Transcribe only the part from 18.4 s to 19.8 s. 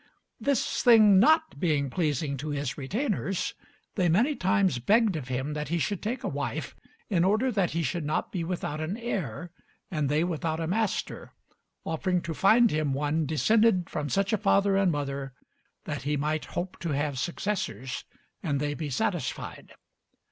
and they be satisfied.